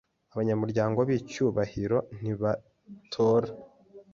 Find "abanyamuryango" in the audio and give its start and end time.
0.33-0.99